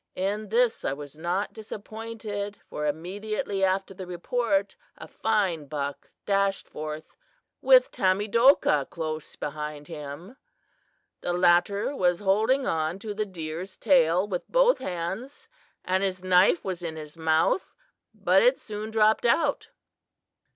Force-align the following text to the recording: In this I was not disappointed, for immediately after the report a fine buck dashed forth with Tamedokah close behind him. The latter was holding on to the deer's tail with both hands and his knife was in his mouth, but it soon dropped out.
In 0.15 0.49
this 0.49 0.83
I 0.83 0.93
was 0.93 1.15
not 1.15 1.53
disappointed, 1.53 2.57
for 2.67 2.87
immediately 2.87 3.63
after 3.63 3.93
the 3.93 4.07
report 4.07 4.75
a 4.97 5.07
fine 5.07 5.67
buck 5.67 6.09
dashed 6.25 6.67
forth 6.67 7.15
with 7.61 7.91
Tamedokah 7.91 8.87
close 8.89 9.35
behind 9.35 9.87
him. 9.87 10.37
The 11.21 11.33
latter 11.33 11.95
was 11.95 12.19
holding 12.19 12.65
on 12.65 12.97
to 12.97 13.13
the 13.13 13.27
deer's 13.27 13.77
tail 13.77 14.27
with 14.27 14.49
both 14.51 14.79
hands 14.79 15.47
and 15.85 16.01
his 16.01 16.23
knife 16.23 16.63
was 16.65 16.81
in 16.81 16.95
his 16.95 17.15
mouth, 17.15 17.75
but 18.11 18.41
it 18.41 18.57
soon 18.57 18.89
dropped 18.89 19.27
out. 19.27 19.69